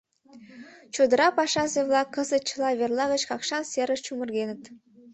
Чодыра 0.93 1.27
пашазе-влак 1.37 2.07
кызыт 2.15 2.43
чыла 2.49 2.69
верла 2.79 3.05
гыч 3.13 3.21
Какшан 3.29 3.63
серыш 3.71 3.99
чумыргеныт. 4.05 4.61